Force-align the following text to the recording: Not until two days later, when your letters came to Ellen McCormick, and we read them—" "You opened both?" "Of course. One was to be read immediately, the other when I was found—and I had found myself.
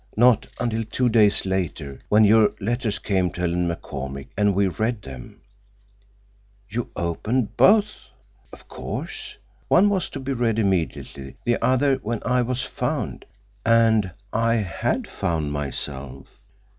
Not 0.17 0.47
until 0.59 0.83
two 0.83 1.09
days 1.09 1.45
later, 1.45 1.99
when 2.09 2.23
your 2.25 2.53
letters 2.59 2.97
came 2.97 3.29
to 3.33 3.41
Ellen 3.43 3.67
McCormick, 3.69 4.29
and 4.35 4.55
we 4.55 4.67
read 4.67 5.03
them—" 5.03 5.41
"You 6.67 6.89
opened 6.95 7.55
both?" 7.55 8.09
"Of 8.51 8.67
course. 8.67 9.37
One 9.67 9.89
was 9.89 10.09
to 10.09 10.19
be 10.19 10.33
read 10.33 10.57
immediately, 10.57 11.35
the 11.45 11.63
other 11.63 11.97
when 11.97 12.19
I 12.25 12.41
was 12.41 12.63
found—and 12.63 14.11
I 14.33 14.55
had 14.55 15.07
found 15.07 15.51
myself. 15.51 16.29